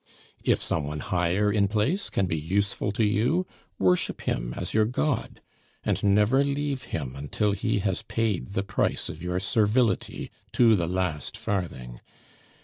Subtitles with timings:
[0.43, 3.45] If some one higher in place can be useful to you,
[3.77, 5.41] worship him as your god;
[5.83, 10.87] and never leave him until he has paid the price of your servility to the
[10.87, 12.01] last farthing.